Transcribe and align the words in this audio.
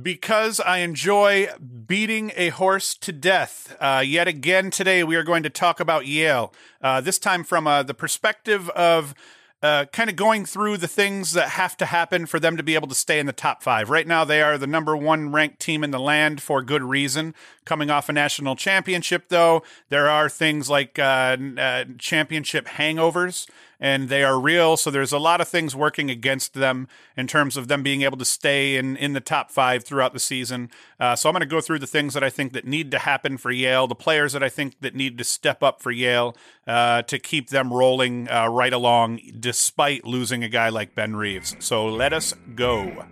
Because 0.00 0.60
I 0.60 0.78
enjoy 0.78 1.48
beating 1.86 2.30
a 2.36 2.50
horse 2.50 2.94
to 2.94 3.12
death. 3.12 3.76
Uh, 3.80 4.04
yet 4.06 4.28
again 4.28 4.70
today, 4.70 5.02
we 5.02 5.16
are 5.16 5.24
going 5.24 5.42
to 5.42 5.50
talk 5.50 5.80
about 5.80 6.06
Yale. 6.06 6.54
Uh, 6.80 7.00
this 7.00 7.18
time 7.18 7.42
from 7.42 7.66
uh, 7.66 7.82
the 7.82 7.94
perspective 7.94 8.70
of 8.70 9.14
uh, 9.62 9.84
kind 9.86 10.08
of 10.08 10.16
going 10.16 10.46
through 10.46 10.76
the 10.76 10.88
things 10.88 11.32
that 11.32 11.50
have 11.50 11.76
to 11.76 11.86
happen 11.86 12.24
for 12.24 12.40
them 12.40 12.56
to 12.56 12.62
be 12.62 12.74
able 12.74 12.88
to 12.88 12.94
stay 12.94 13.18
in 13.18 13.26
the 13.26 13.32
top 13.32 13.62
five. 13.62 13.90
Right 13.90 14.06
now, 14.06 14.24
they 14.24 14.40
are 14.40 14.56
the 14.56 14.66
number 14.66 14.96
one 14.96 15.32
ranked 15.32 15.60
team 15.60 15.84
in 15.84 15.90
the 15.90 15.98
land 15.98 16.40
for 16.40 16.62
good 16.62 16.82
reason. 16.82 17.34
Coming 17.64 17.90
off 17.90 18.08
a 18.08 18.12
national 18.12 18.56
championship, 18.56 19.28
though, 19.28 19.62
there 19.90 20.08
are 20.08 20.28
things 20.28 20.70
like 20.70 20.98
uh, 20.98 21.36
uh, 21.58 21.84
championship 21.98 22.66
hangovers, 22.66 23.48
and 23.80 24.08
they 24.08 24.22
are 24.22 24.38
real. 24.38 24.76
So 24.76 24.90
there's 24.90 25.12
a 25.12 25.18
lot 25.18 25.40
of 25.40 25.48
things 25.48 25.74
working 25.74 26.10
against 26.10 26.54
them 26.54 26.86
in 27.16 27.26
terms 27.26 27.56
of 27.56 27.68
them 27.68 27.82
being 27.82 28.02
able 28.02 28.18
to 28.18 28.24
stay 28.24 28.76
in, 28.76 28.96
in 28.96 29.14
the 29.14 29.20
top 29.20 29.50
five 29.50 29.82
throughout 29.84 30.12
the 30.12 30.20
season. 30.20 30.70
Uh, 30.98 31.16
so 31.16 31.28
I'm 31.28 31.32
going 31.32 31.40
to 31.40 31.46
go 31.46 31.60
through 31.60 31.78
the 31.78 31.86
things 31.86 32.14
that 32.14 32.22
I 32.22 32.30
think 32.30 32.52
that 32.52 32.66
need 32.66 32.90
to 32.90 32.98
happen 32.98 33.38
for 33.38 33.50
Yale, 33.50 33.86
the 33.86 33.94
players 33.94 34.34
that 34.34 34.42
I 34.42 34.50
think 34.50 34.78
that 34.80 34.94
need 34.94 35.16
to 35.18 35.24
step 35.24 35.62
up 35.62 35.80
for 35.80 35.90
Yale 35.90 36.36
uh, 36.66 37.02
to 37.02 37.18
keep 37.18 37.48
them 37.48 37.72
rolling 37.72 38.28
uh, 38.28 38.48
right 38.48 38.72
along, 38.72 39.20
despite 39.38 40.04
losing 40.04 40.44
a 40.44 40.48
guy 40.48 40.68
like 40.68 40.94
Ben 40.94 41.16
Reeves. 41.16 41.56
So 41.58 41.86
let 41.86 42.12
us 42.12 42.34
go. 42.54 43.06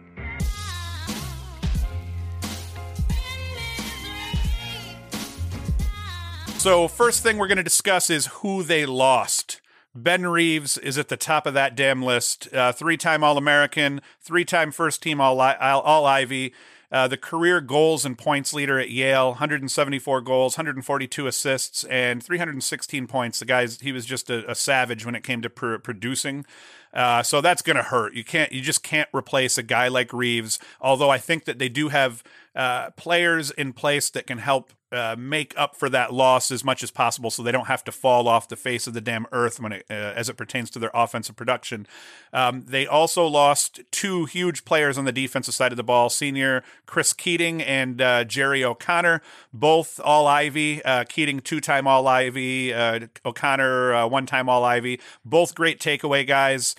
So, 6.58 6.88
first 6.88 7.22
thing 7.22 7.38
we're 7.38 7.46
going 7.46 7.56
to 7.58 7.62
discuss 7.62 8.10
is 8.10 8.26
who 8.26 8.64
they 8.64 8.84
lost. 8.84 9.47
Ben 9.94 10.26
Reeves 10.26 10.76
is 10.78 10.98
at 10.98 11.08
the 11.08 11.16
top 11.16 11.46
of 11.46 11.54
that 11.54 11.74
damn 11.74 12.02
list. 12.02 12.52
Uh, 12.52 12.72
three 12.72 12.96
time 12.96 13.24
All 13.24 13.36
American, 13.36 14.00
three 14.20 14.44
time 14.44 14.70
first 14.70 15.02
team 15.02 15.20
All, 15.20 15.40
All 15.40 16.06
Ivy, 16.06 16.52
uh, 16.90 17.06
the 17.06 17.16
career 17.18 17.60
goals 17.60 18.06
and 18.06 18.16
points 18.16 18.54
leader 18.54 18.78
at 18.78 18.90
Yale 18.90 19.30
174 19.30 20.20
goals, 20.22 20.56
142 20.56 21.26
assists, 21.26 21.84
and 21.84 22.22
316 22.22 23.06
points. 23.06 23.38
The 23.38 23.44
guy's, 23.44 23.80
he 23.80 23.92
was 23.92 24.06
just 24.06 24.30
a, 24.30 24.50
a 24.50 24.54
savage 24.54 25.04
when 25.04 25.14
it 25.14 25.22
came 25.22 25.42
to 25.42 25.50
pr- 25.50 25.76
producing. 25.76 26.46
Uh, 26.94 27.22
so 27.22 27.42
that's 27.42 27.60
going 27.60 27.76
to 27.76 27.82
hurt. 27.82 28.14
You 28.14 28.24
can't, 28.24 28.52
you 28.52 28.62
just 28.62 28.82
can't 28.82 29.08
replace 29.12 29.58
a 29.58 29.62
guy 29.62 29.88
like 29.88 30.14
Reeves. 30.14 30.58
Although 30.80 31.10
I 31.10 31.18
think 31.18 31.44
that 31.44 31.58
they 31.58 31.68
do 31.68 31.90
have 31.90 32.22
uh, 32.54 32.90
players 32.92 33.50
in 33.50 33.74
place 33.74 34.08
that 34.10 34.26
can 34.26 34.38
help 34.38 34.72
uh, 34.92 35.16
make 35.18 35.52
up 35.56 35.76
for 35.76 35.88
that 35.88 36.12
loss 36.12 36.50
as 36.50 36.64
much 36.64 36.82
as 36.82 36.90
possible, 36.90 37.30
so 37.30 37.42
they 37.42 37.52
don't 37.52 37.66
have 37.66 37.84
to 37.84 37.92
fall 37.92 38.26
off 38.28 38.48
the 38.48 38.56
face 38.56 38.86
of 38.86 38.94
the 38.94 39.00
damn 39.00 39.26
earth 39.32 39.60
when 39.60 39.72
it, 39.72 39.84
uh, 39.90 39.94
as 39.94 40.28
it 40.28 40.36
pertains 40.36 40.70
to 40.70 40.78
their 40.78 40.90
offensive 40.94 41.36
production. 41.36 41.86
Um, 42.32 42.64
they 42.66 42.86
also 42.86 43.26
lost 43.26 43.80
two 43.90 44.24
huge 44.24 44.64
players 44.64 44.96
on 44.96 45.04
the 45.04 45.12
defensive 45.12 45.54
side 45.54 45.72
of 45.72 45.76
the 45.76 45.82
ball: 45.82 46.08
senior 46.08 46.62
Chris 46.86 47.12
Keating 47.12 47.62
and 47.62 48.00
uh, 48.00 48.24
Jerry 48.24 48.64
O'Connor, 48.64 49.22
both 49.52 50.00
All 50.02 50.26
Ivy. 50.26 50.82
Uh, 50.84 51.04
Keating 51.08 51.40
two-time 51.40 51.86
All 51.86 52.06
Ivy, 52.06 52.72
uh, 52.72 53.00
O'Connor 53.24 54.08
one-time 54.08 54.48
All 54.48 54.64
Ivy. 54.64 55.00
Both 55.24 55.54
great 55.54 55.80
takeaway 55.80 56.26
guys. 56.26 56.74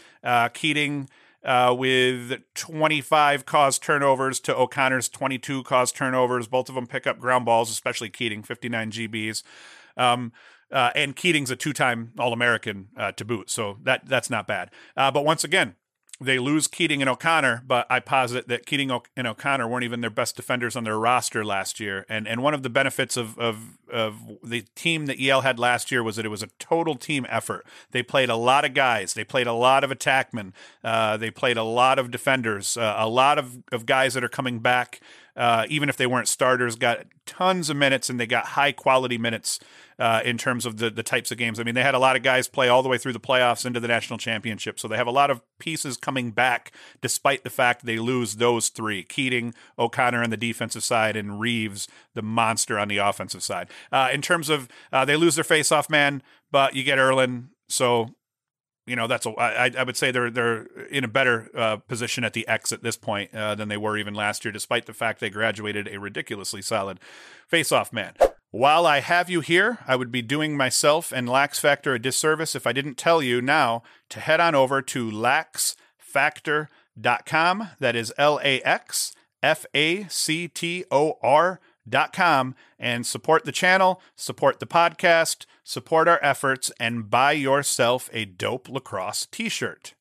Keating 0.54 1.10
uh, 1.44 1.74
with 1.78 2.42
25 2.56 3.46
caused 3.46 3.82
turnovers 3.84 4.40
to 4.42 4.56
O'Connor's 4.56 5.10
22 5.10 5.64
caused 5.64 5.96
turnovers. 5.96 6.48
Both 6.48 6.70
of 6.70 6.76
them 6.76 6.88
pick 6.88 7.08
up 7.08 7.20
ground 7.20 7.46
balls, 7.46 7.70
especially 7.72 8.10
Keating, 8.10 8.44
59 8.44 8.92
GBs. 8.92 9.44
Um, 9.98 10.32
uh, 10.72 10.92
and 10.96 11.16
Keating's 11.16 11.50
a 11.50 11.56
two-time 11.56 12.14
All-American 12.20 12.90
uh, 12.96 13.12
to 13.14 13.26
boot, 13.26 13.50
so 13.50 13.78
that 13.84 14.06
that's 14.06 14.30
not 14.30 14.46
bad. 14.46 14.70
Uh, 14.96 15.10
but 15.10 15.26
once 15.26 15.44
again, 15.44 15.76
they 16.22 16.38
lose 16.38 16.68
Keating 16.68 17.02
and 17.02 17.10
O'Connor, 17.10 17.64
but 17.66 17.88
I 17.90 18.02
posit 18.02 18.50
that 18.50 18.66
Keating 18.66 18.92
and 19.16 19.28
O'Connor 19.28 19.68
weren't 19.68 19.86
even 19.86 20.02
their 20.02 20.10
best 20.10 20.36
defenders 20.36 20.76
on 20.76 20.84
their 20.84 21.00
roster 21.00 21.46
last 21.46 21.80
year. 21.80 22.06
And 22.10 22.28
and 22.28 22.44
one 22.44 22.54
of 22.54 22.62
the 22.62 22.70
benefits 22.70 23.16
of 23.16 23.38
of 23.40 23.78
of 23.92 24.20
the 24.44 24.66
team 24.76 25.06
that 25.06 25.20
Yale 25.20 25.42
had 25.42 25.60
last 25.60 25.92
year 25.92 26.04
was 26.04 26.18
that 26.18 26.26
it 26.26 26.30
was 26.30 26.44
a 26.44 26.48
total 26.60 26.96
team 26.96 27.26
effort. 27.30 27.66
They 27.92 28.04
played 28.04 28.30
a 28.30 28.36
lot 28.36 28.66
of 28.66 28.74
guys. 28.74 29.14
They 29.14 29.24
played 29.24 29.48
a 29.48 29.54
lot 29.54 29.84
of 29.84 29.92
attackmen. 29.92 30.52
Uh, 30.84 31.16
they 31.16 31.32
played 31.32 31.58
a 31.58 31.64
lot 31.64 31.98
of 31.98 32.12
defenders. 32.12 32.76
Uh, 32.76 32.96
a 32.98 33.08
lot 33.08 33.38
of 33.38 33.64
of 33.72 33.86
guys 33.86 34.14
that 34.14 34.24
are 34.24 34.30
coming 34.30 34.60
back, 34.60 35.00
uh, 35.40 35.66
even 35.70 35.88
if 35.88 35.96
they 35.96 36.06
weren't 36.06 36.28
starters, 36.28 36.76
got 36.76 37.06
tons 37.26 37.70
of 37.70 37.78
minutes 37.78 38.10
and 38.10 38.20
they 38.20 38.28
got 38.28 38.46
high 38.46 38.74
quality 38.74 39.18
minutes 39.18 39.58
uh, 39.98 40.22
in 40.26 40.38
terms 40.38 40.66
of 40.66 40.78
the 40.78 40.90
the 40.90 41.02
types 41.02 41.32
of 41.32 41.38
games. 41.38 41.60
I 41.60 41.64
mean, 41.64 41.76
they 41.76 41.82
had 41.82 41.96
a 41.96 42.00
lot 42.00 42.18
of 42.18 42.24
guys 42.24 42.50
play 42.50 42.68
all 42.68 42.84
the 42.84 42.90
way 42.90 42.98
through 42.98 43.14
the 43.14 43.22
playoffs 43.22 43.66
into 43.66 43.80
the 43.80 43.88
national 43.88 44.20
championship, 44.20 44.80
so 44.80 44.90
they 44.90 44.98
have 44.98 45.08
a 45.08 45.12
lot 45.12 45.32
of 45.32 45.42
pieces 45.58 45.96
coming 45.96 46.32
back, 46.32 46.74
despite 47.02 47.46
the 47.46 47.50
fact 47.50 47.86
they 47.86 48.00
lose 48.00 48.36
those 48.36 48.68
three: 48.68 49.04
Keating, 49.04 49.54
O'Connor 49.78 50.24
on 50.24 50.30
the 50.30 50.38
defensive 50.38 50.84
side, 50.84 51.16
and 51.16 51.40
Reeves, 51.40 51.88
the 52.16 52.22
monster 52.22 52.78
on 52.78 52.90
the 52.90 52.98
offensive 52.98 53.42
side. 53.42 53.70
Uh, 53.94 54.10
in 54.12 54.22
terms 54.22 54.50
of 54.50 54.68
uh, 54.92 55.06
they 55.06 55.16
lose 55.16 55.36
their 55.36 55.46
face-off 55.46 55.90
man, 55.90 56.22
but 56.52 56.76
you 56.76 56.84
get 56.84 57.00
Ierlan, 57.00 57.48
so 57.70 58.10
you 58.90 58.96
know 58.96 59.08
that's 59.08 59.26
a, 59.26 59.32
I, 59.32 59.72
I 59.78 59.84
would 59.84 59.98
say 59.98 60.12
they're 60.12 60.32
they're 60.32 60.64
in 60.90 61.04
a 61.04 61.08
better 61.08 61.50
uh, 61.56 61.78
position 61.78 62.24
at 62.24 62.34
the 62.34 62.48
X 62.48 62.72
at 62.72 62.84
this 62.84 62.98
point 62.98 63.34
uh, 63.34 63.56
than 63.56 63.70
they 63.70 63.78
were 63.78 63.98
even 63.98 64.14
last 64.14 64.44
year, 64.44 64.52
despite 64.52 64.86
the 64.86 64.94
fact 64.94 65.20
they 65.20 65.30
graduated 65.30 65.88
a 65.88 66.00
ridiculously 66.00 66.62
solid 66.62 67.00
face-off 67.48 67.94
man. 67.94 68.14
While 68.52 68.88
I 68.88 69.02
have 69.02 69.30
you 69.30 69.42
here, 69.42 69.78
I 69.88 69.96
would 69.96 70.12
be 70.12 70.24
doing 70.24 70.58
myself 70.58 71.12
and 71.12 71.30
Lax 71.30 71.60
Factor 71.60 71.94
a 71.94 72.00
disservice 72.00 72.56
if 72.56 72.66
I 72.66 72.74
didn't 72.74 72.98
tell 72.98 73.22
you 73.22 73.44
now 73.44 73.84
to 74.10 74.20
head 74.20 74.40
on 74.40 74.56
over 74.56 74.82
to 74.82 75.12
laxfactor.com. 75.12 77.70
That 77.80 77.96
is 77.96 78.12
L 78.18 78.40
A 78.44 78.60
X 78.62 79.14
F 79.44 79.68
A 79.76 80.08
C 80.08 80.48
T 80.48 80.84
O 80.90 81.20
R.com 81.92 82.56
and 82.78 83.06
support 83.06 83.46
the 83.46 83.52
channel, 83.52 84.02
support 84.16 84.60
the 84.60 84.68
podcast, 84.68 85.46
support 85.64 86.08
our 86.08 86.20
efforts, 86.22 86.72
and 86.80 87.10
buy 87.10 87.34
yourself 87.34 88.10
a 88.14 88.26
dope 88.26 88.70
lacrosse 88.70 89.28
t 89.32 89.50
shirt. 89.50 89.94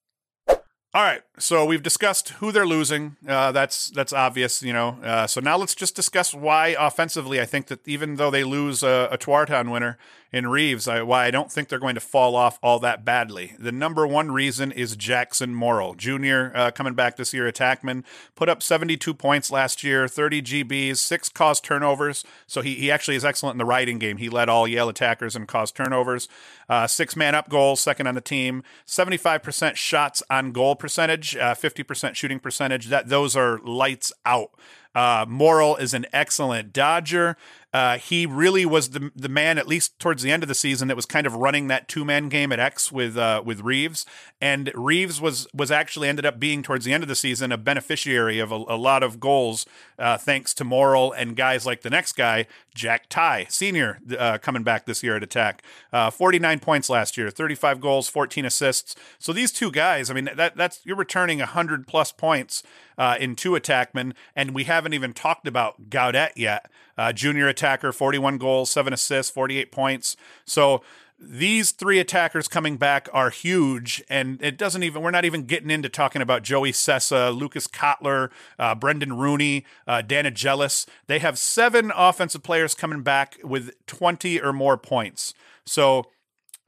All 0.94 1.03
right, 1.03 1.21
so 1.38 1.66
we've 1.66 1.82
discussed 1.82 2.31
who 2.31 2.50
they're 2.50 2.66
losing. 2.66 3.16
Uh, 3.28 3.53
that's 3.53 3.91
that's 3.91 4.10
obvious, 4.10 4.62
you 4.62 4.72
know. 4.72 4.99
Uh, 5.03 5.26
so 5.26 5.38
now 5.38 5.59
let's 5.59 5.75
just 5.75 5.94
discuss 5.94 6.32
why 6.32 6.75
offensively. 6.78 7.43
I 7.43 7.44
think 7.44 7.66
that 7.66 7.87
even 7.87 8.16
though 8.16 8.31
they 8.31 8.43
lose 8.43 8.82
a, 8.82 9.06
a 9.12 9.71
winner 9.71 9.98
in 10.31 10.47
Reeves, 10.47 10.87
I, 10.87 11.03
why 11.03 11.27
I 11.27 11.31
don't 11.31 11.50
think 11.50 11.69
they're 11.69 11.78
going 11.78 11.94
to 11.94 12.00
fall 12.00 12.37
off 12.37 12.59
all 12.62 12.78
that 12.81 13.04
badly. 13.04 13.54
The 13.59 13.72
number 13.72 14.06
one 14.06 14.31
reason 14.31 14.72
is 14.72 14.94
Jackson 14.94 15.54
Morrill, 15.54 15.94
junior, 15.94 16.53
uh, 16.54 16.71
coming 16.71 16.94
back 16.94 17.16
this 17.16 17.32
year, 17.32 17.50
attackman, 17.50 18.04
put 18.34 18.48
up 18.48 18.62
72 18.62 19.15
points 19.15 19.50
last 19.50 19.82
year, 19.82 20.06
30 20.06 20.43
GBs, 20.43 20.98
six 20.98 21.28
caused 21.31 21.65
turnovers. 21.65 22.25
So 22.47 22.60
he, 22.60 22.75
he 22.75 22.91
actually 22.91 23.16
is 23.16 23.25
excellent 23.25 23.54
in 23.54 23.59
the 23.59 23.65
riding 23.65 23.98
game. 23.98 24.19
He 24.19 24.28
led 24.28 24.48
all 24.50 24.69
Yale 24.69 24.91
attackers 24.91 25.34
and 25.34 25.48
caused 25.48 25.75
turnovers. 25.75 26.28
Uh, 26.69 26.87
six 26.87 27.16
man 27.16 27.34
up 27.34 27.48
goals, 27.48 27.81
second 27.81 28.06
on 28.06 28.15
the 28.15 28.21
team, 28.21 28.62
75% 28.87 29.77
shots 29.77 30.22
on 30.28 30.53
goal 30.53 30.77
percentage, 30.78 31.37
uh, 31.37 31.55
50% 31.55 32.15
shooting 32.15 32.39
percentage. 32.39 32.87
That 32.87 33.09
those 33.09 33.37
are 33.37 33.59
lights 33.61 34.12
out. 34.25 34.50
Uh, 34.94 35.27
Morrill 35.28 35.77
is 35.77 35.95
an 35.95 36.07
excellent 36.13 36.72
Dodger. 36.72 37.36
Uh, 37.72 37.98
he 37.98 38.24
really 38.24 38.65
was 38.65 38.91
the 38.91 39.10
the 39.15 39.28
man, 39.28 39.59
at 39.59 39.68
least 39.68 39.98
towards 39.98 40.22
the 40.22 40.30
end 40.30 40.42
of 40.42 40.48
the 40.48 40.54
season, 40.54 40.88
that 40.88 40.97
was 40.97 41.04
kind 41.04 41.26
of 41.26 41.34
running 41.34 41.68
that 41.68 41.86
two 41.86 42.04
man 42.04 42.28
game 42.30 42.50
at 42.50 42.59
X 42.59 42.91
with 42.91 43.16
uh, 43.18 43.42
with 43.44 43.60
Reeves. 43.60 44.06
And 44.41 44.72
Reeves 44.74 45.20
was 45.20 45.47
was 45.53 45.70
actually 45.70 46.09
ended 46.09 46.24
up 46.24 46.41
being 46.41 46.62
towards 46.62 46.86
the 46.86 46.94
end 46.94 47.03
of 47.03 47.09
the 47.09 47.15
season 47.15 47.53
a 47.53 47.59
beneficiary 47.59 48.38
of 48.38 48.50
a, 48.50 48.54
a 48.54 48.76
lot 48.76 49.03
of 49.03 49.20
goals, 49.20 49.66
uh, 49.98 50.16
thanks 50.16 50.54
to 50.54 50.65
Morrill 50.65 51.12
and 51.12 51.36
guys 51.36 51.66
like 51.66 51.82
the 51.82 51.91
next 51.91 52.12
guy, 52.12 52.47
Jack 52.74 53.09
Tigh, 53.10 53.47
senior, 53.50 53.98
uh, 54.18 54.38
coming 54.38 54.62
back 54.62 54.86
this 54.86 55.03
year 55.03 55.16
at 55.16 55.22
attack. 55.22 55.62
Uh, 55.92 56.10
49 56.10 56.60
points 56.60 56.88
last 56.88 57.18
year, 57.18 57.28
35 57.28 57.80
goals, 57.80 58.09
14 58.09 58.47
assists. 58.47 58.97
So 59.18 59.34
these 59.34 59.53
two 59.53 59.70
guys, 59.70 60.10
I 60.10 60.15
mean, 60.15 60.30
that 60.34 60.56
that's 60.56 60.80
you're 60.84 60.97
returning 60.97 61.38
100 61.41 61.86
plus 61.86 62.12
points 62.12 62.62
uh, 62.97 63.16
in 63.20 63.36
two 63.36 63.53
attackmen, 63.53 64.15
and 64.34 64.54
we 64.54 64.65
haven't 64.65 64.94
even 64.94 65.12
talked 65.12 65.47
about 65.47 65.91
Gaudet 65.91 66.32
yet. 66.36 66.70
Uh, 66.98 67.12
junior 67.12 67.48
attacker, 67.48 67.92
41 67.92 68.36
goals, 68.36 68.71
seven 68.71 68.92
assists, 68.92 69.30
48 69.33 69.72
points. 69.72 70.16
So 70.45 70.83
these 71.21 71.72
three 71.72 71.98
attackers 71.98 72.47
coming 72.47 72.77
back 72.77 73.09
are 73.12 73.30
huge, 73.30 74.03
and 74.09 74.41
it 74.42 74.56
doesn't 74.56 74.83
even. 74.83 75.03
We're 75.03 75.10
not 75.10 75.24
even 75.24 75.45
getting 75.45 75.71
into 75.71 75.89
talking 75.89 76.22
about 76.22 76.42
Joey 76.42 76.71
Sessa, 76.72 77.36
Lucas 77.36 77.66
Cotler, 77.66 78.30
uh, 78.59 78.74
Brendan 78.77 79.15
Rooney, 79.15 79.65
uh, 79.86 80.03
Dan 80.03 80.27
Angelis. 80.27 80.86
They 81.09 81.18
have 81.18 81.39
seven 81.39 81.91
offensive 81.95 82.42
players 82.42 82.74
coming 82.74 83.03
back 83.03 83.36
with 83.42 83.72
twenty 83.86 84.41
or 84.41 84.53
more 84.53 84.77
points. 84.77 85.34
So 85.65 86.06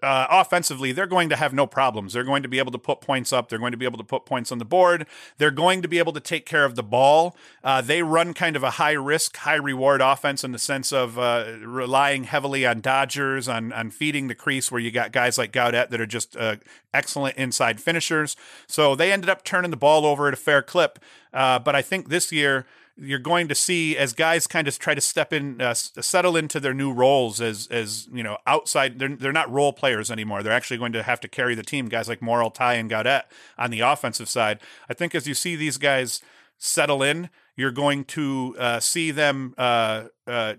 uh, 0.03 0.27
offensively, 0.31 0.93
they're 0.93 1.07
going 1.07 1.29
to 1.29 1.37
have 1.37 1.53
no 1.53 1.67
problems. 1.67 2.13
They're 2.13 2.25
going 2.25 2.43
to 2.43 2.49
be 2.49 2.59
able 2.59 2.73
to 2.73 2.79
put 2.79 3.01
points 3.01 3.33
up. 3.33 3.49
They're 3.49 3.59
going 3.59 3.73
to 3.73 3.79
be 3.79 3.85
able 3.85 3.99
to 3.99 4.05
put 4.05 4.25
points 4.25 4.51
on 4.51 4.59
the 4.59 4.65
board. 4.65 5.07
They're 5.39 5.51
going 5.51 5.83
to 5.83 5.89
be 5.89 5.99
able 5.99 6.13
to 6.13 6.21
take 6.21 6.47
care 6.47 6.65
of 6.65 6.75
the 6.75 6.83
ball. 6.83 7.37
Uh, 7.63 7.81
they 7.81 8.03
run 8.03 8.35
kind 8.35 8.57
of 8.57 8.63
a 8.63 8.73
high 8.73 8.93
risk, 8.93 9.37
high 9.39 9.55
reward 9.55 10.01
offense 10.01 10.45
in 10.45 10.53
the 10.53 10.59
sense 10.59 10.93
of 10.93 11.19
uh, 11.19 11.57
relying 11.63 12.25
heavily 12.25 12.67
on 12.67 12.81
Dodgers, 12.81 13.49
on 13.49 13.73
on 13.73 13.91
feeding 13.91 14.29
the 14.29 14.35
crease, 14.35 14.71
where 14.71 14.81
you 14.81 14.91
got 14.91 15.13
guys 15.13 15.39
like 15.39 15.53
Gaudet 15.53 15.91
that 15.91 16.01
are 16.01 16.07
just 16.07 16.37
uh, 16.37 16.57
excellent 16.93 17.37
inside 17.37 17.81
finishers. 17.81 18.37
So 18.67 18.95
they 18.95 19.13
ended 19.13 19.31
up 19.31 19.45
turning 19.45 19.71
the 19.71 19.77
ball 19.77 20.07
over 20.07 20.29
at 20.29 20.35
a 20.35 20.39
fair 20.39 20.63
clip. 20.63 20.99
Uh, 21.33 21.59
but 21.59 21.77
I 21.77 21.83
think 21.83 22.09
this 22.09 22.33
year 22.33 22.67
you're 23.01 23.19
going 23.19 23.49
to 23.49 23.55
see 23.55 23.97
as 23.97 24.13
guys 24.13 24.47
kind 24.47 24.69
of 24.69 24.79
try 24.79 24.95
to 24.95 25.01
step 25.01 25.33
in, 25.33 25.61
uh, 25.61 25.73
settle 25.75 26.37
into 26.37 26.61
their 26.61 26.75
new 26.75 26.93
roles 26.93 27.41
as 27.41 27.67
as 27.69 28.09
you 28.13 28.23
know 28.23 28.37
outside. 28.47 28.99
They're 28.99 29.17
they're 29.17 29.33
not 29.33 29.51
role 29.51 29.73
players 29.73 30.11
anymore. 30.11 30.43
They're 30.43 30.53
actually 30.53 30.79
going 30.79 30.93
to 30.93 31.03
have 31.03 31.21
to 31.21 31.29
carry 31.29 31.55
the 31.55 31.63
team. 31.63 31.89
Guys 31.89 32.09
like 32.09 32.21
Morrill, 32.21 32.51
Tigh, 32.51 32.75
and 32.75 32.91
Gaudet 32.91 33.31
on 33.59 33.71
the 33.71 33.81
offensive 33.81 34.29
side. 34.29 34.61
I 34.89 34.95
think 34.95 35.15
as 35.15 35.27
you 35.27 35.35
see 35.35 35.57
these 35.57 35.79
guys 35.79 36.21
settle 36.59 37.03
in, 37.03 37.31
you're 37.57 37.71
going 37.71 38.05
to 38.05 38.55
uh, 38.59 38.81
see 38.81 39.11
them 39.11 39.55
uh, 39.57 40.05
uh 40.27 40.55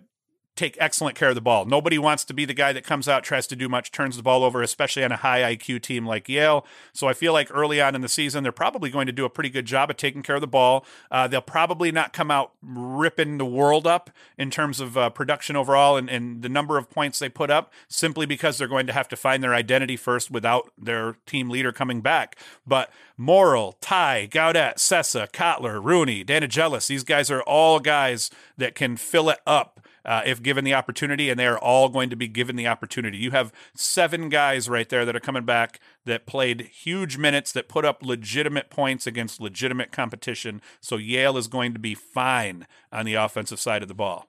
take 0.55 0.77
excellent 0.79 1.15
care 1.15 1.29
of 1.29 1.35
the 1.35 1.41
ball. 1.41 1.65
Nobody 1.65 1.97
wants 1.97 2.25
to 2.25 2.33
be 2.33 2.45
the 2.45 2.53
guy 2.53 2.73
that 2.73 2.83
comes 2.83 3.07
out, 3.07 3.23
tries 3.23 3.47
to 3.47 3.55
do 3.55 3.69
much, 3.69 3.91
turns 3.91 4.17
the 4.17 4.23
ball 4.23 4.43
over, 4.43 4.61
especially 4.61 5.03
on 5.03 5.11
a 5.11 5.17
high 5.17 5.55
IQ 5.55 5.81
team 5.81 6.05
like 6.05 6.27
Yale. 6.27 6.65
So 6.93 7.07
I 7.07 7.13
feel 7.13 7.31
like 7.31 7.49
early 7.51 7.81
on 7.81 7.95
in 7.95 8.01
the 8.01 8.09
season, 8.09 8.43
they're 8.43 8.51
probably 8.51 8.89
going 8.89 9.07
to 9.07 9.13
do 9.13 9.23
a 9.25 9.29
pretty 9.29 9.49
good 9.49 9.65
job 9.65 9.89
of 9.89 9.97
taking 9.97 10.23
care 10.23 10.35
of 10.35 10.41
the 10.41 10.47
ball. 10.47 10.85
Uh, 11.09 11.27
they'll 11.27 11.41
probably 11.41 11.91
not 11.91 12.11
come 12.11 12.29
out 12.29 12.51
ripping 12.61 13.37
the 13.37 13.45
world 13.45 13.87
up 13.87 14.09
in 14.37 14.51
terms 14.51 14.79
of 14.79 14.97
uh, 14.97 15.09
production 15.09 15.55
overall 15.55 15.95
and, 15.95 16.09
and 16.09 16.41
the 16.41 16.49
number 16.49 16.77
of 16.77 16.89
points 16.89 17.19
they 17.19 17.29
put 17.29 17.49
up, 17.49 17.71
simply 17.87 18.25
because 18.25 18.57
they're 18.57 18.67
going 18.67 18.87
to 18.87 18.93
have 18.93 19.07
to 19.07 19.15
find 19.15 19.41
their 19.41 19.53
identity 19.53 19.95
first 19.95 20.29
without 20.29 20.71
their 20.77 21.15
team 21.25 21.49
leader 21.49 21.71
coming 21.71 22.01
back. 22.01 22.35
But 22.67 22.91
Morrill, 23.17 23.77
Tigh, 23.79 24.27
Gaudet, 24.29 24.77
Sessa, 24.77 25.31
Cotler, 25.31 25.81
Rooney, 25.83 26.23
Dan 26.23 26.43
Angelis, 26.43 26.87
these 26.87 27.03
guys 27.03 27.31
are 27.31 27.43
all 27.43 27.79
guys 27.79 28.29
that 28.57 28.75
can 28.75 28.97
fill 28.97 29.29
it 29.29 29.39
up 29.47 29.79
uh, 30.05 30.21
if 30.25 30.41
given 30.41 30.63
the 30.63 30.73
opportunity, 30.73 31.29
and 31.29 31.39
they 31.39 31.47
are 31.47 31.59
all 31.59 31.89
going 31.89 32.09
to 32.09 32.15
be 32.15 32.27
given 32.27 32.55
the 32.55 32.67
opportunity. 32.67 33.17
You 33.17 33.31
have 33.31 33.51
seven 33.75 34.29
guys 34.29 34.69
right 34.69 34.87
there 34.87 35.05
that 35.05 35.15
are 35.15 35.19
coming 35.19 35.45
back 35.45 35.79
that 36.05 36.25
played 36.25 36.69
huge 36.73 37.17
minutes, 37.17 37.51
that 37.51 37.69
put 37.69 37.85
up 37.85 38.03
legitimate 38.03 38.69
points 38.69 39.05
against 39.05 39.41
legitimate 39.41 39.91
competition. 39.91 40.61
So 40.79 40.97
Yale 40.97 41.37
is 41.37 41.47
going 41.47 41.73
to 41.73 41.79
be 41.79 41.95
fine 41.95 42.67
on 42.91 43.05
the 43.05 43.15
offensive 43.15 43.59
side 43.59 43.81
of 43.81 43.87
the 43.87 43.93
ball. 43.93 44.27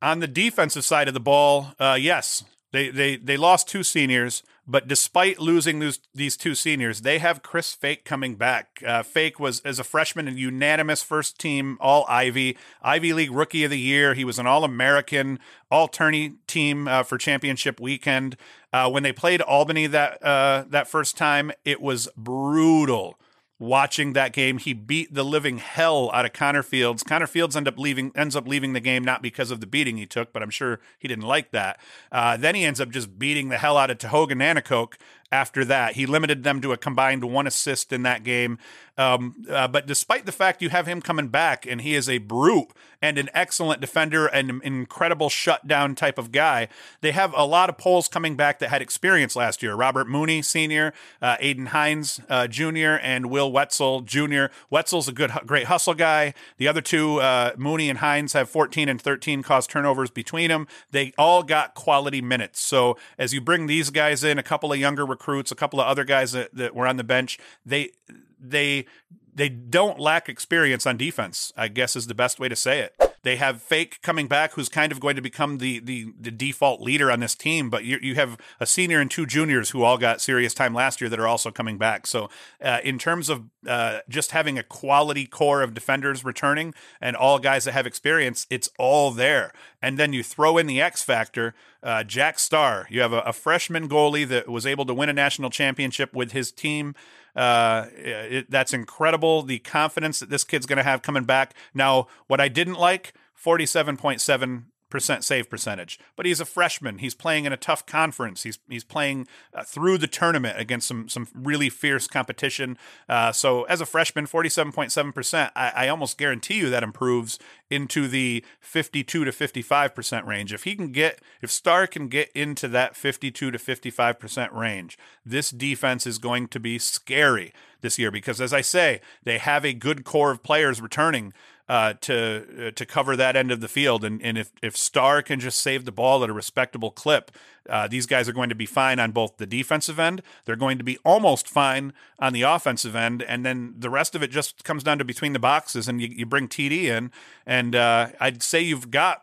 On 0.00 0.18
the 0.18 0.28
defensive 0.28 0.84
side 0.84 1.06
of 1.08 1.14
the 1.14 1.20
ball, 1.20 1.74
uh, 1.78 1.96
yes, 2.00 2.42
they, 2.72 2.88
they 2.88 3.16
they 3.16 3.36
lost 3.36 3.68
two 3.68 3.82
seniors, 3.82 4.42
but 4.66 4.88
despite 4.88 5.38
losing 5.38 5.78
those, 5.78 5.98
these 6.14 6.36
two 6.36 6.54
seniors, 6.54 7.02
they 7.02 7.18
have 7.18 7.42
Chris 7.42 7.74
Fake 7.74 8.04
coming 8.04 8.36
back. 8.36 8.82
Uh, 8.86 9.02
Fake 9.02 9.38
was, 9.38 9.60
as 9.60 9.78
a 9.78 9.84
freshman, 9.84 10.26
a 10.26 10.30
unanimous 10.30 11.02
first 11.02 11.38
team 11.38 11.76
All 11.80 12.06
Ivy, 12.08 12.56
Ivy 12.80 13.12
League 13.12 13.32
Rookie 13.32 13.64
of 13.64 13.70
the 13.70 13.78
Year. 13.78 14.14
He 14.14 14.24
was 14.24 14.38
an 14.38 14.46
All 14.46 14.64
American, 14.64 15.38
All 15.70 15.86
Tourney 15.86 16.34
team 16.46 16.88
uh, 16.88 17.02
for 17.02 17.18
championship 17.18 17.80
weekend. 17.80 18.36
Uh, 18.72 18.88
when 18.88 19.02
they 19.02 19.12
played 19.12 19.42
Albany 19.42 19.86
that 19.88 20.22
uh, 20.22 20.64
that 20.68 20.88
first 20.88 21.16
time, 21.16 21.52
it 21.64 21.80
was 21.80 22.08
brutal 22.16 23.18
watching 23.62 24.12
that 24.12 24.32
game. 24.32 24.58
He 24.58 24.72
beat 24.72 25.14
the 25.14 25.22
living 25.22 25.58
hell 25.58 26.10
out 26.12 26.26
of 26.26 26.32
Connor 26.32 26.64
Fields. 26.64 27.04
Connor 27.04 27.28
Fields 27.28 27.56
end 27.56 27.68
up 27.68 27.78
leaving 27.78 28.10
ends 28.14 28.34
up 28.34 28.46
leaving 28.46 28.72
the 28.72 28.80
game 28.80 29.04
not 29.04 29.22
because 29.22 29.50
of 29.50 29.60
the 29.60 29.66
beating 29.66 29.96
he 29.96 30.04
took, 30.04 30.32
but 30.32 30.42
I'm 30.42 30.50
sure 30.50 30.80
he 30.98 31.06
didn't 31.06 31.24
like 31.24 31.52
that. 31.52 31.80
Uh, 32.10 32.36
then 32.36 32.56
he 32.56 32.64
ends 32.64 32.80
up 32.80 32.90
just 32.90 33.18
beating 33.18 33.48
the 33.48 33.58
hell 33.58 33.76
out 33.76 33.90
of 33.90 33.98
Tehoka 33.98 34.32
Nanticoke 34.32 34.94
after 35.32 35.64
that. 35.64 35.94
He 35.94 36.06
limited 36.06 36.44
them 36.44 36.60
to 36.60 36.72
a 36.72 36.76
combined 36.76 37.24
one 37.24 37.46
assist 37.46 37.92
in 37.92 38.02
that 38.02 38.22
game. 38.22 38.58
Um, 38.98 39.46
uh, 39.48 39.68
but 39.68 39.86
despite 39.86 40.26
the 40.26 40.32
fact 40.32 40.60
you 40.60 40.68
have 40.68 40.86
him 40.86 41.00
coming 41.00 41.28
back 41.28 41.66
and 41.66 41.80
he 41.80 41.94
is 41.94 42.10
a 42.10 42.18
brute 42.18 42.68
and 43.00 43.16
an 43.16 43.30
excellent 43.32 43.80
defender 43.80 44.26
and 44.26 44.50
an 44.50 44.60
incredible 44.62 45.30
shutdown 45.30 45.94
type 45.94 46.18
of 46.18 46.30
guy, 46.30 46.68
they 47.00 47.12
have 47.12 47.32
a 47.34 47.44
lot 47.46 47.70
of 47.70 47.78
Poles 47.78 48.06
coming 48.06 48.36
back 48.36 48.58
that 48.58 48.68
had 48.68 48.82
experience 48.82 49.34
last 49.34 49.62
year. 49.62 49.74
Robert 49.74 50.08
Mooney, 50.08 50.42
senior, 50.42 50.92
uh, 51.22 51.36
Aiden 51.38 51.68
Hines, 51.68 52.20
uh, 52.28 52.46
junior, 52.46 52.98
and 52.98 53.26
Will 53.26 53.50
Wetzel, 53.50 54.02
junior. 54.02 54.50
Wetzel's 54.68 55.08
a 55.08 55.12
good, 55.12 55.32
great 55.46 55.66
hustle 55.66 55.94
guy. 55.94 56.34
The 56.58 56.68
other 56.68 56.82
two, 56.82 57.20
uh, 57.20 57.52
Mooney 57.56 57.88
and 57.88 58.00
Hines, 58.00 58.34
have 58.34 58.50
14 58.50 58.90
and 58.90 59.00
13 59.00 59.42
caused 59.42 59.70
turnovers 59.70 60.10
between 60.10 60.48
them. 60.48 60.68
They 60.90 61.14
all 61.16 61.42
got 61.42 61.74
quality 61.74 62.20
minutes. 62.20 62.60
So 62.60 62.98
as 63.18 63.32
you 63.32 63.40
bring 63.40 63.66
these 63.66 63.88
guys 63.88 64.22
in, 64.22 64.38
a 64.38 64.42
couple 64.42 64.70
of 64.70 64.78
younger 64.78 65.06
recruits, 65.06 65.21
a 65.50 65.54
couple 65.54 65.80
of 65.80 65.86
other 65.86 66.04
guys 66.04 66.32
that, 66.32 66.54
that 66.54 66.74
were 66.74 66.86
on 66.86 66.96
the 66.96 67.04
bench, 67.04 67.38
they 67.64 67.90
they 68.38 68.86
they 69.34 69.48
don't 69.48 69.98
lack 69.98 70.28
experience 70.28 70.86
on 70.86 70.96
defense, 70.96 71.52
I 71.56 71.68
guess 71.68 71.96
is 71.96 72.06
the 72.06 72.14
best 72.14 72.38
way 72.38 72.48
to 72.48 72.56
say 72.56 72.80
it. 72.80 73.11
They 73.22 73.36
have 73.36 73.62
Fake 73.62 74.00
coming 74.02 74.26
back, 74.26 74.52
who's 74.52 74.68
kind 74.68 74.92
of 74.92 75.00
going 75.00 75.16
to 75.16 75.22
become 75.22 75.58
the 75.58 75.78
the, 75.80 76.12
the 76.18 76.30
default 76.30 76.80
leader 76.80 77.10
on 77.10 77.20
this 77.20 77.34
team. 77.34 77.70
But 77.70 77.84
you, 77.84 77.98
you 78.02 78.14
have 78.16 78.38
a 78.60 78.66
senior 78.66 79.00
and 79.00 79.10
two 79.10 79.26
juniors 79.26 79.70
who 79.70 79.82
all 79.82 79.98
got 79.98 80.20
serious 80.20 80.54
time 80.54 80.74
last 80.74 81.00
year 81.00 81.08
that 81.10 81.20
are 81.20 81.28
also 81.28 81.50
coming 81.50 81.78
back. 81.78 82.06
So, 82.06 82.28
uh, 82.62 82.80
in 82.82 82.98
terms 82.98 83.28
of 83.28 83.44
uh, 83.66 84.00
just 84.08 84.32
having 84.32 84.58
a 84.58 84.62
quality 84.62 85.26
core 85.26 85.62
of 85.62 85.74
defenders 85.74 86.24
returning 86.24 86.74
and 87.00 87.16
all 87.16 87.38
guys 87.38 87.64
that 87.64 87.72
have 87.72 87.86
experience, 87.86 88.46
it's 88.50 88.70
all 88.78 89.10
there. 89.10 89.52
And 89.80 89.98
then 89.98 90.12
you 90.12 90.22
throw 90.22 90.58
in 90.58 90.66
the 90.66 90.80
X 90.80 91.02
factor, 91.02 91.54
uh, 91.82 92.04
Jack 92.04 92.38
Starr. 92.38 92.86
You 92.90 93.00
have 93.00 93.12
a, 93.12 93.20
a 93.20 93.32
freshman 93.32 93.88
goalie 93.88 94.26
that 94.28 94.48
was 94.48 94.66
able 94.66 94.84
to 94.86 94.94
win 94.94 95.08
a 95.08 95.12
national 95.12 95.50
championship 95.50 96.14
with 96.14 96.32
his 96.32 96.52
team. 96.52 96.94
Uh, 97.34 97.86
it, 97.94 98.50
that's 98.50 98.72
incredible. 98.72 99.42
The 99.42 99.58
confidence 99.60 100.20
that 100.20 100.30
this 100.30 100.44
kid's 100.44 100.66
going 100.66 100.76
to 100.78 100.82
have 100.82 101.02
coming 101.02 101.24
back. 101.24 101.54
Now, 101.74 102.08
what 102.26 102.40
I 102.40 102.48
didn't 102.48 102.74
like, 102.74 103.14
47.7 103.42 104.64
percent 104.92 105.24
save 105.24 105.50
percentage. 105.50 105.98
But 106.14 106.26
he's 106.26 106.38
a 106.38 106.44
freshman. 106.44 106.98
He's 106.98 107.14
playing 107.14 107.46
in 107.46 107.52
a 107.52 107.56
tough 107.56 107.86
conference. 107.86 108.44
He's 108.44 108.58
he's 108.68 108.84
playing 108.84 109.26
uh, 109.54 109.64
through 109.64 109.98
the 109.98 110.06
tournament 110.06 110.60
against 110.60 110.86
some 110.86 111.08
some 111.08 111.26
really 111.34 111.70
fierce 111.70 112.06
competition. 112.06 112.76
Uh, 113.08 113.32
so 113.32 113.64
as 113.64 113.80
a 113.80 113.86
freshman, 113.86 114.26
forty 114.26 114.50
seven 114.50 114.70
point 114.70 114.92
seven 114.92 115.12
percent. 115.12 115.50
I 115.56 115.88
almost 115.88 116.18
guarantee 116.18 116.58
you 116.58 116.68
that 116.70 116.82
improves 116.82 117.38
into 117.70 118.06
the 118.06 118.44
fifty 118.60 119.02
two 119.02 119.24
to 119.24 119.32
fifty 119.32 119.62
five 119.62 119.94
percent 119.94 120.26
range. 120.26 120.52
If 120.52 120.64
he 120.64 120.76
can 120.76 120.92
get 120.92 121.20
if 121.40 121.50
Starr 121.50 121.86
can 121.86 122.08
get 122.08 122.30
into 122.34 122.68
that 122.68 122.94
fifty 122.94 123.30
two 123.30 123.50
to 123.50 123.58
fifty 123.58 123.90
five 123.90 124.20
percent 124.20 124.52
range, 124.52 124.98
this 125.24 125.50
defense 125.50 126.06
is 126.06 126.18
going 126.18 126.48
to 126.48 126.60
be 126.60 126.78
scary 126.78 127.54
this 127.80 127.98
year 127.98 128.10
because 128.10 128.40
as 128.40 128.52
I 128.52 128.60
say, 128.60 129.00
they 129.24 129.38
have 129.38 129.64
a 129.64 129.72
good 129.72 130.04
core 130.04 130.30
of 130.30 130.42
players 130.42 130.80
returning 130.80 131.32
uh, 131.72 131.94
to 132.02 132.66
uh, 132.66 132.70
to 132.72 132.84
cover 132.84 133.16
that 133.16 133.34
end 133.34 133.50
of 133.50 133.62
the 133.62 133.68
field. 133.68 134.04
And 134.04 134.20
and 134.20 134.36
if 134.36 134.52
if 134.62 134.76
Starr 134.76 135.22
can 135.22 135.40
just 135.40 135.58
save 135.58 135.86
the 135.86 135.90
ball 135.90 136.22
at 136.22 136.28
a 136.28 136.32
respectable 136.34 136.90
clip, 136.90 137.30
uh, 137.66 137.88
these 137.88 138.04
guys 138.04 138.28
are 138.28 138.34
going 138.34 138.50
to 138.50 138.54
be 138.54 138.66
fine 138.66 139.00
on 139.00 139.10
both 139.10 139.38
the 139.38 139.46
defensive 139.46 139.98
end. 139.98 140.20
They're 140.44 140.54
going 140.54 140.76
to 140.76 140.84
be 140.84 140.98
almost 140.98 141.48
fine 141.48 141.94
on 142.18 142.34
the 142.34 142.42
offensive 142.42 142.94
end, 142.94 143.22
and 143.22 143.46
then 143.46 143.72
the 143.78 143.88
rest 143.88 144.14
of 144.14 144.22
it 144.22 144.30
just 144.30 144.64
comes 144.64 144.82
down 144.82 144.98
to 144.98 145.04
between 145.04 145.32
the 145.32 145.38
boxes. 145.38 145.88
And 145.88 145.98
you, 145.98 146.08
you 146.08 146.26
bring 146.26 146.46
TD 146.46 146.82
in, 146.84 147.10
and 147.46 147.74
uh, 147.74 148.08
I'd 148.20 148.42
say 148.42 148.60
you've 148.60 148.90
got 148.90 149.22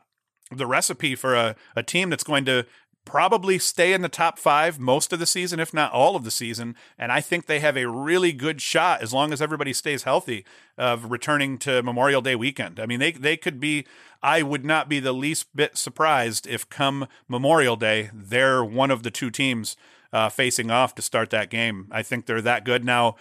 the 0.52 0.66
recipe 0.66 1.14
for 1.14 1.36
a, 1.36 1.56
a 1.76 1.84
team 1.84 2.10
that's 2.10 2.24
going 2.24 2.46
to 2.46 2.66
probably 3.10 3.58
stay 3.58 3.92
in 3.92 4.04
the 4.04 4.10
top 4.10 4.38
five 4.38 4.80
most 4.80 5.12
of 5.12 5.18
the 5.18 5.26
season, 5.26 5.60
if 5.60 5.74
not 5.74 5.92
all 5.92 6.16
of 6.16 6.24
the 6.24 6.32
season. 6.32 6.76
And 6.98 7.12
I 7.12 7.22
think 7.22 7.46
they 7.46 7.60
have 7.60 7.76
a 7.76 7.90
really 7.90 8.32
good 8.32 8.62
shot 8.62 9.02
as 9.02 9.12
long 9.12 9.34
as 9.34 9.42
everybody 9.42 9.74
stays 9.74 10.04
healthy 10.04 10.46
of 10.78 11.10
returning 11.10 11.58
to 11.60 11.82
Memorial 11.82 12.22
Day 12.22 12.36
weekend. 12.36 12.80
I 12.80 12.86
mean, 12.86 13.00
they 13.00 13.12
they 13.12 13.36
could 13.36 13.60
be. 13.60 13.86
I 14.22 14.44
would 14.44 14.66
not 14.66 14.90
be 14.90 15.00
the 15.00 15.14
least 15.14 15.48
bit 15.56 15.78
surprised 15.78 16.46
if 16.46 16.70
come 16.70 17.08
Memorial 17.28 17.78
Day 17.78 18.12
they're 18.14 18.64
one 18.64 18.92
of 18.92 19.04
the 19.04 19.12
two 19.12 19.32
teams 19.32 19.76
uh, 20.14 20.30
facing 20.30 20.70
off 20.70 20.94
to 20.96 21.02
start 21.02 21.30
that 21.32 21.50
game. 21.50 21.88
I 21.92 22.04
think 22.04 22.26
they're 22.26 22.42
that 22.42 22.64
good 22.64 22.86
now. 22.86 23.16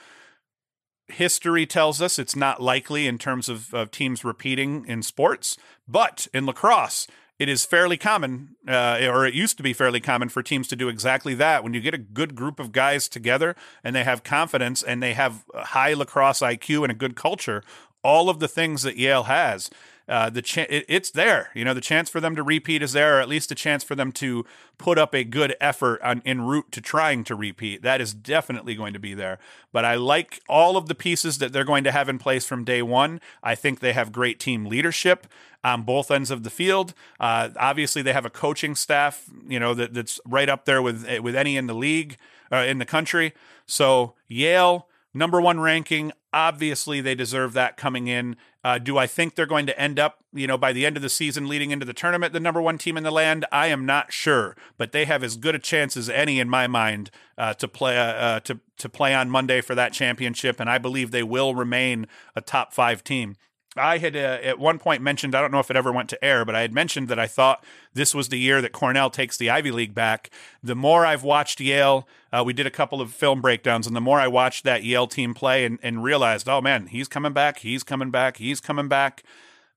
History 1.07 1.65
tells 1.65 2.03
us 2.03 2.19
it's 2.19 2.37
not 2.37 2.61
likely 2.61 3.07
in 3.07 3.17
terms 3.17 3.49
of, 3.49 3.73
of 3.73 3.91
teams 3.91 4.25
repeating 4.25 4.85
in 4.87 5.03
sports, 5.03 5.57
but 5.87 6.29
in 6.35 6.45
lacrosse, 6.45 7.07
it 7.39 7.49
is 7.49 7.65
fairly 7.65 7.97
common, 7.97 8.57
uh, 8.67 8.99
or 9.03 9.25
it 9.25 9.35
used 9.35 9.57
to 9.59 9.63
be 9.63 9.73
fairly 9.73 10.01
common 10.01 10.29
for 10.29 10.43
teams 10.43 10.67
to 10.69 10.77
do 10.77 10.89
exactly 10.89 11.35
that. 11.35 11.63
When 11.63 11.73
you 11.73 11.81
get 11.81 11.95
a 11.95 11.99
good 11.99 12.35
group 12.35 12.59
of 12.59 12.73
guys 12.73 13.09
together 13.09 13.55
and 13.85 13.95
they 13.95 14.05
have 14.05 14.25
confidence 14.25 14.83
and 14.83 15.03
they 15.03 15.15
have 15.15 15.45
high 15.55 15.95
lacrosse 15.95 16.41
IQ 16.41 16.83
and 16.83 16.91
a 16.91 16.97
good 16.97 17.15
culture, 17.15 17.63
all 18.03 18.29
of 18.29 18.41
the 18.41 18.49
things 18.49 18.83
that 18.83 18.97
Yale 18.97 19.25
has, 19.25 19.71
uh, 20.09 20.31
the 20.31 20.67
it, 20.69 20.85
it's 20.89 21.11
there. 21.11 21.51
You 21.55 21.65
know, 21.65 21.75
the 21.75 21.81
chance 21.81 22.09
for 22.09 22.21
them 22.21 22.35
to 22.37 22.43
repeat 22.43 22.83
is 22.83 22.93
there, 22.93 23.19
or 23.19 23.21
at 23.21 23.29
least 23.29 23.53
a 23.53 23.55
chance 23.55 23.85
for 23.85 23.95
them 23.95 24.11
to 24.13 24.45
put 24.79 24.99
up 24.99 25.15
a 25.15 25.25
good 25.25 25.55
effort 25.61 26.01
on 26.03 26.23
en 26.25 26.43
route 26.43 26.73
to 26.73 26.81
trying 26.81 27.25
to 27.25 27.35
repeat. 27.35 27.83
That 27.83 28.01
is 28.01 28.15
definitely 28.15 28.75
going 28.75 28.93
to 28.93 28.99
be 28.99 29.15
there. 29.15 29.39
But 29.73 29.85
I 29.85 29.97
like 29.97 30.41
all 30.49 30.77
of 30.77 30.89
the 30.89 30.95
pieces 30.95 31.39
that 31.39 31.53
they're 31.53 31.65
going 31.65 31.85
to 31.85 31.93
have 31.93 32.09
in 32.09 32.19
place 32.19 32.47
from 32.47 32.65
day 32.65 32.83
one. 32.83 33.21
I 33.43 33.55
think 33.55 33.81
they 33.81 33.93
have 33.93 34.13
great 34.13 34.41
team 34.41 34.65
leadership 34.67 35.27
on 35.63 35.83
both 35.83 36.11
ends 36.11 36.31
of 36.31 36.43
the 36.43 36.51
field. 36.51 36.95
Uh, 37.21 37.51
obviously, 37.57 38.01
they 38.03 38.13
have 38.13 38.25
a 38.25 38.31
coaching 38.31 38.75
staff, 38.75 39.29
you 39.47 39.61
know, 39.61 39.75
that, 39.75 39.93
that's 39.93 40.21
right 40.25 40.49
up 40.49 40.65
there 40.65 40.81
with 40.81 41.07
with 41.21 41.37
any 41.37 41.57
in 41.57 41.67
the 41.67 41.75
league, 41.75 42.17
uh, 42.51 42.65
in 42.67 42.79
the 42.79 42.87
country. 42.87 43.35
So 43.67 44.15
Yale 44.27 44.88
number 45.15 45.41
one 45.41 45.61
ranking. 45.61 46.13
Obviously, 46.33 47.01
they 47.01 47.15
deserve 47.15 47.53
that 47.55 47.77
coming 47.77 48.07
in. 48.07 48.37
Uh, 48.63 48.79
do 48.79 48.99
I 48.99 49.07
think 49.07 49.35
they're 49.35 49.47
going 49.47 49.67
to 49.67 49.81
end 49.81 49.99
up, 49.99 50.25
you 50.33 50.47
know, 50.47 50.59
by 50.59 50.73
the 50.73 50.85
end 50.85 50.97
of 50.97 51.03
the 51.03 51.09
season, 51.09 51.49
leading 51.49 51.71
into 51.71 51.87
the 51.87 51.95
tournament, 51.95 52.33
the 52.33 52.41
number 52.41 52.61
one 52.61 52.77
team 52.77 52.97
in 52.97 53.03
the 53.03 53.11
land? 53.11 53.47
I 53.51 53.69
am 53.69 53.87
not 53.87 54.13
sure, 54.13 54.57
but 54.77 54.93
they 54.93 55.05
have 55.07 55.25
as 55.25 55.37
good 55.37 55.55
a 55.55 55.59
chance 55.59 55.97
as 55.97 56.11
any 56.11 56.39
in 56.39 56.49
my 56.49 56.67
mind 56.67 57.11
uh, 57.39 57.55
to 57.55 57.69
play 57.69 57.97
uh, 57.97 58.03
uh 58.03 58.41
to 58.41 58.61
to 58.79 58.89
play 58.89 59.15
on 59.15 59.31
Monday 59.31 59.61
for 59.61 59.75
that 59.75 59.93
championship, 59.93 60.61
and 60.61 60.69
I 60.69 60.79
believe 60.79 61.11
they 61.11 61.23
will 61.23 61.55
remain 61.55 62.07
a 62.37 62.41
top 62.41 62.73
five 62.73 63.03
team. 63.03 63.37
I 63.79 63.99
had 63.99 64.17
uh, 64.17 64.39
at 64.43 64.59
one 64.59 64.79
point 64.79 65.03
mentioned, 65.03 65.35
I 65.35 65.41
don't 65.41 65.51
know 65.51 65.61
if 65.61 65.71
it 65.71 65.77
ever 65.77 65.93
went 65.93 66.09
to 66.11 66.25
air, 66.25 66.45
but 66.45 66.55
I 66.55 66.61
had 66.63 66.73
mentioned 66.73 67.09
that 67.09 67.19
I 67.19 67.27
thought 67.27 67.65
this 67.95 68.15
was 68.15 68.29
the 68.29 68.39
year 68.39 68.61
that 68.61 68.73
Cornell 68.73 69.11
takes 69.11 69.37
the 69.37 69.51
Ivy 69.51 69.71
League 69.71 69.95
back. 69.95 70.31
The 70.63 70.75
more 70.75 71.07
I've 71.07 71.23
watched 71.23 71.61
Yale, 71.61 72.09
uh, 72.33 72.43
we 72.45 72.53
did 72.53 72.67
a 72.67 72.71
couple 72.71 73.01
of 73.01 73.13
film 73.13 73.41
breakdowns, 73.41 73.87
and 73.87 73.97
the 73.97 74.01
more 74.01 74.21
I 74.21 74.29
watched 74.29 74.65
that 74.65 74.85
Yale 74.85 75.07
team 75.07 75.35
play 75.35 75.65
and, 75.65 75.79
and 75.83 76.03
realized, 76.03 76.49
oh 76.49 76.61
man, 76.61 76.87
he's 76.87 77.09
coming 77.09 77.33
back, 77.33 77.59
he's 77.59 77.83
coming 77.83 78.11
back, 78.11 78.37
he's 78.37 78.61
coming 78.61 78.89
back 78.89 79.23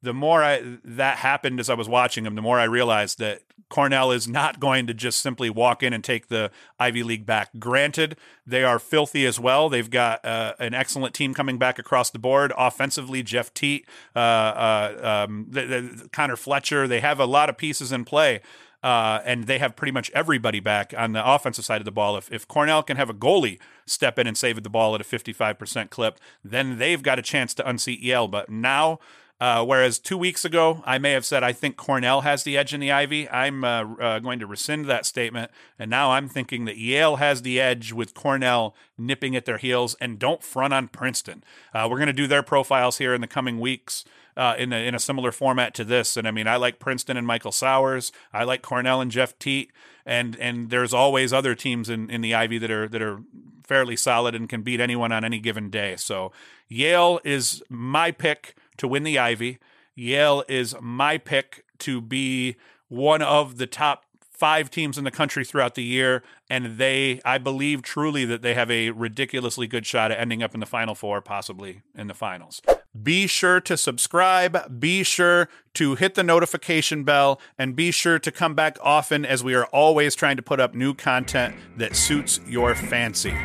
the 0.01 0.13
more 0.13 0.43
I 0.43 0.77
that 0.83 1.17
happened 1.17 1.59
as 1.59 1.69
I 1.69 1.73
was 1.73 1.87
watching 1.87 2.23
them, 2.23 2.35
the 2.35 2.41
more 2.41 2.59
I 2.59 2.63
realized 2.63 3.19
that 3.19 3.41
Cornell 3.71 4.11
is 4.11 4.27
not 4.27 4.59
going 4.59 4.85
to 4.87 4.93
just 4.93 5.19
simply 5.19 5.49
walk 5.49 5.81
in 5.81 5.93
and 5.93 6.03
take 6.03 6.27
the 6.27 6.51
Ivy 6.79 7.03
League 7.03 7.25
back. 7.25 7.49
Granted, 7.57 8.17
they 8.45 8.63
are 8.63 8.77
filthy 8.77 9.25
as 9.25 9.39
well. 9.39 9.69
They've 9.69 9.89
got 9.89 10.23
uh, 10.25 10.53
an 10.59 10.73
excellent 10.75 11.15
team 11.15 11.33
coming 11.33 11.57
back 11.57 11.79
across 11.79 12.11
the 12.11 12.19
board. 12.19 12.51
Offensively, 12.57 13.23
Jeff 13.23 13.53
Teat, 13.53 13.87
uh, 14.15 14.19
uh, 14.19 15.25
um, 15.27 15.47
the, 15.49 15.61
the, 15.65 16.09
Connor 16.11 16.35
Fletcher, 16.35 16.87
they 16.87 16.99
have 16.99 17.19
a 17.19 17.25
lot 17.25 17.49
of 17.49 17.57
pieces 17.57 17.91
in 17.91 18.05
play. 18.05 18.41
Uh, 18.83 19.21
and 19.25 19.45
they 19.45 19.59
have 19.59 19.75
pretty 19.75 19.91
much 19.91 20.09
everybody 20.09 20.59
back 20.59 20.91
on 20.97 21.11
the 21.11 21.23
offensive 21.23 21.63
side 21.63 21.79
of 21.79 21.85
the 21.85 21.91
ball. 21.91 22.17
If, 22.17 22.31
if 22.31 22.47
Cornell 22.47 22.81
can 22.81 22.97
have 22.97 23.11
a 23.11 23.13
goalie 23.13 23.59
step 23.85 24.17
in 24.17 24.25
and 24.25 24.35
save 24.35 24.61
the 24.63 24.71
ball 24.71 24.95
at 24.95 25.01
a 25.01 25.03
55% 25.03 25.91
clip, 25.91 26.17
then 26.43 26.79
they've 26.79 27.03
got 27.03 27.19
a 27.19 27.21
chance 27.21 27.53
to 27.53 27.69
unseat 27.69 27.99
Yale. 27.99 28.27
But 28.27 28.49
now 28.49 28.99
uh, 29.41 29.65
whereas 29.65 29.97
two 29.97 30.19
weeks 30.19 30.45
ago, 30.45 30.83
I 30.85 30.99
may 30.99 31.13
have 31.13 31.25
said 31.25 31.43
I 31.43 31.51
think 31.51 31.75
Cornell 31.75 32.21
has 32.21 32.43
the 32.43 32.55
edge 32.55 32.75
in 32.75 32.79
the 32.79 32.91
Ivy. 32.91 33.27
I'm 33.27 33.63
uh, 33.63 33.95
uh, 33.95 34.19
going 34.19 34.37
to 34.37 34.45
rescind 34.45 34.85
that 34.85 35.03
statement. 35.03 35.49
And 35.79 35.89
now 35.89 36.11
I'm 36.11 36.29
thinking 36.29 36.65
that 36.65 36.77
Yale 36.77 37.15
has 37.15 37.41
the 37.41 37.59
edge 37.59 37.91
with 37.91 38.13
Cornell 38.13 38.75
nipping 38.99 39.35
at 39.35 39.45
their 39.45 39.57
heels 39.57 39.95
and 39.99 40.19
don't 40.19 40.43
front 40.43 40.75
on 40.75 40.89
Princeton. 40.89 41.43
Uh, 41.73 41.87
we're 41.89 41.97
going 41.97 42.05
to 42.05 42.13
do 42.13 42.27
their 42.27 42.43
profiles 42.43 42.99
here 42.99 43.15
in 43.15 43.21
the 43.21 43.27
coming 43.27 43.59
weeks. 43.59 44.05
Uh, 44.37 44.55
in, 44.57 44.71
a, 44.71 44.87
in 44.87 44.95
a 44.95 44.99
similar 44.99 45.29
format 45.29 45.73
to 45.73 45.83
this, 45.83 46.15
and 46.15 46.25
I 46.25 46.31
mean, 46.31 46.47
I 46.47 46.55
like 46.55 46.79
Princeton 46.79 47.17
and 47.17 47.27
Michael 47.27 47.51
Sowers. 47.51 48.13
I 48.31 48.45
like 48.45 48.61
Cornell 48.61 49.01
and 49.01 49.11
Jeff 49.11 49.37
Teat, 49.37 49.73
and 50.05 50.37
and 50.37 50.69
there's 50.69 50.93
always 50.93 51.33
other 51.33 51.53
teams 51.53 51.89
in, 51.89 52.09
in 52.09 52.21
the 52.21 52.33
Ivy 52.33 52.57
that 52.59 52.71
are 52.71 52.87
that 52.87 53.01
are 53.01 53.19
fairly 53.61 53.97
solid 53.97 54.33
and 54.33 54.47
can 54.47 54.61
beat 54.61 54.79
anyone 54.79 55.11
on 55.11 55.25
any 55.25 55.41
given 55.41 55.69
day. 55.69 55.97
So 55.97 56.31
Yale 56.69 57.19
is 57.25 57.61
my 57.67 58.11
pick 58.11 58.55
to 58.81 58.87
win 58.87 59.03
the 59.03 59.19
Ivy. 59.19 59.59
Yale 59.93 60.43
is 60.49 60.75
my 60.81 61.19
pick 61.19 61.63
to 61.77 62.01
be 62.01 62.55
one 62.87 63.21
of 63.21 63.57
the 63.57 63.67
top 63.67 64.05
five 64.19 64.71
teams 64.71 64.97
in 64.97 65.03
the 65.03 65.11
country 65.11 65.45
throughout 65.45 65.75
the 65.75 65.83
year, 65.83 66.23
and 66.49 66.79
they, 66.79 67.21
I 67.23 67.37
believe 67.37 67.83
truly 67.83 68.25
that 68.25 68.41
they 68.41 68.55
have 68.55 68.71
a 68.71 68.89
ridiculously 68.89 69.67
good 69.67 69.85
shot 69.85 70.09
at 70.09 70.19
ending 70.19 70.41
up 70.41 70.55
in 70.55 70.59
the 70.59 70.65
Final 70.65 70.95
Four, 70.95 71.21
possibly 71.21 71.83
in 71.95 72.07
the 72.07 72.15
finals. 72.15 72.59
Be 73.03 73.27
sure 73.27 73.61
to 73.61 73.77
subscribe, 73.77 74.79
be 74.79 75.03
sure 75.03 75.47
to 75.75 75.93
hit 75.93 76.15
the 76.15 76.23
notification 76.23 77.03
bell, 77.03 77.39
and 77.55 77.75
be 77.75 77.91
sure 77.91 78.17
to 78.17 78.31
come 78.31 78.55
back 78.55 78.79
often 78.81 79.25
as 79.25 79.43
we 79.43 79.53
are 79.53 79.65
always 79.65 80.15
trying 80.15 80.37
to 80.37 80.41
put 80.43 80.59
up 80.59 80.73
new 80.73 80.95
content 80.95 81.53
that 81.77 81.95
suits 81.95 82.39
your 82.47 82.73
fancy. 82.73 83.35